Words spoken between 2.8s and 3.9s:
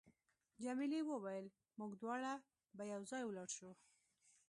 یو ځای ولاړ شو.